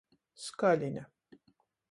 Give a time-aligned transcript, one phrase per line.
[0.45, 1.03] Skaline.